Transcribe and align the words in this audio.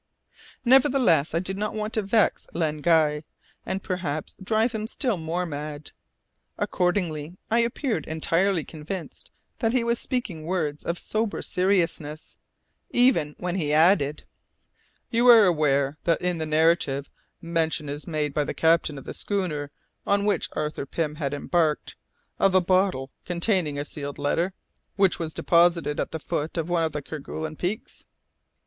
Nevertheless 0.65 1.35
I 1.35 1.37
did 1.37 1.59
not 1.59 1.75
want 1.75 1.93
to 1.93 2.01
vex 2.01 2.47
Len 2.55 2.79
Guy, 2.81 3.23
and 3.67 3.83
perhaps 3.83 4.35
drive 4.43 4.71
him 4.71 4.87
still 4.87 5.15
more 5.17 5.45
mad. 5.45 5.91
Accordingly 6.57 7.37
I 7.51 7.59
appeared 7.59 8.07
entirely 8.07 8.63
convinced 8.63 9.29
that 9.59 9.73
he 9.73 9.83
was 9.83 9.99
speaking 9.99 10.41
words 10.43 10.83
of 10.83 10.97
sober 10.97 11.43
seriousness, 11.43 12.39
even 12.89 13.35
when 13.37 13.53
he 13.53 13.71
added, 13.73 14.23
"You 15.11 15.27
are 15.27 15.45
aware 15.45 15.99
that 16.05 16.19
in 16.19 16.39
the 16.39 16.47
narrative 16.47 17.07
mention 17.39 17.87
is 17.87 18.07
made 18.07 18.33
by 18.33 18.43
the 18.43 18.55
captain 18.55 18.97
of 18.97 19.05
the 19.05 19.13
schooner 19.13 19.69
on 20.07 20.25
which 20.25 20.49
Arthur 20.53 20.87
Pym 20.87 21.13
had 21.21 21.31
embarked, 21.31 21.95
of 22.39 22.55
a 22.55 22.59
bottle 22.59 23.11
containing 23.23 23.77
a 23.77 23.85
sealed 23.85 24.17
letter, 24.17 24.53
which 24.95 25.19
was 25.19 25.31
deposited 25.35 25.99
at 25.99 26.09
the 26.09 26.19
foot 26.19 26.57
of 26.57 26.71
one 26.71 26.85
of 26.85 26.91
the 26.91 27.03
Kerguelen 27.03 27.55
peaks?" 27.55 28.05